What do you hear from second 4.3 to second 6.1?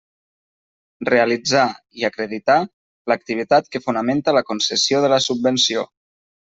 la concessió de la subvenció.